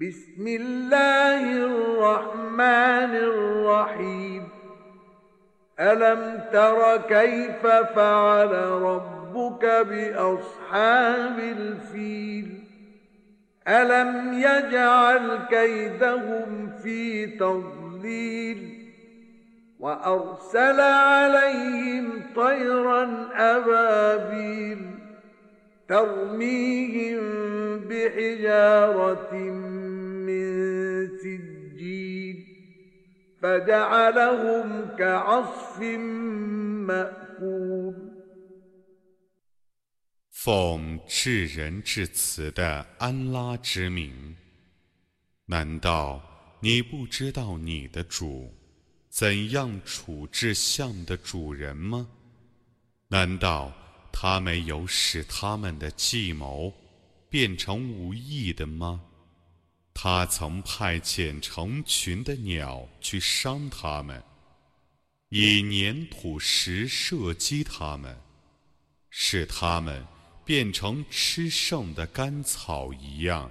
[0.00, 4.48] بسم الله الرحمن الرحيم.
[5.80, 8.52] ألم تر كيف فعل
[8.82, 12.64] ربك بأصحاب الفيل؟
[13.68, 18.90] ألم يجعل كيدهم في تضليل؟
[19.80, 24.78] وأرسل عليهم طيرا أبابيل
[25.88, 27.33] ترميهم
[28.03, 29.33] بحجارة
[30.27, 30.43] من
[31.17, 32.37] سجيل
[33.41, 35.79] فجعلهم كعصف
[36.87, 37.95] مأكول
[40.31, 44.35] 奉至仁至慈的安拉之名，
[45.45, 46.21] 难道
[46.61, 48.49] 你不知道你的主
[49.09, 52.07] 怎样处置象的主人吗？
[53.09, 53.73] 难道
[54.13, 56.73] 他没有使他们的计谋
[57.34, 59.02] 变成无意的吗？
[59.92, 64.22] 他曾派遣成群的鸟去伤他们，
[65.30, 68.16] 以粘土石射击他们，
[69.10, 70.06] 使他们。
[70.44, 73.50] 变成吃剩的干草一样。